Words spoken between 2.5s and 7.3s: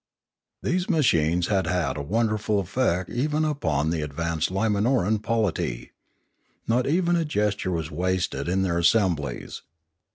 effect even upon the advanced Limanoran polity. Not even a